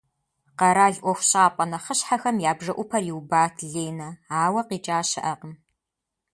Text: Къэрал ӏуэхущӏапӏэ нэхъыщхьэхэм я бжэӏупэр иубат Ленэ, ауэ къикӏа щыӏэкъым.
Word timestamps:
Къэрал 0.59 0.93
ӏуэхущӏапӏэ 1.01 1.63
нэхъыщхьэхэм 1.71 2.37
я 2.49 2.51
бжэӏупэр 2.57 3.03
иубат 3.11 3.55
Ленэ, 3.71 4.09
ауэ 4.43 4.61
къикӏа 4.67 4.97
щыӏэкъым. 5.09 5.53